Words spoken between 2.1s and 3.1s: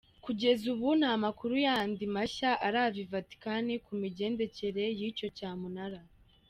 mashya arava I